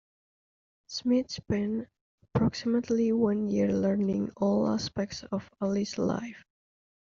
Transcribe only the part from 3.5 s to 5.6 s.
learning all aspects of